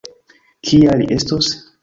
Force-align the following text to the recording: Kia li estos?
Kia 0.69 0.97
li 1.03 1.11
estos? 1.19 1.53